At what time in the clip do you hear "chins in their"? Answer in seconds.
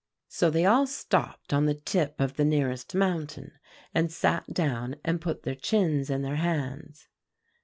5.53-6.37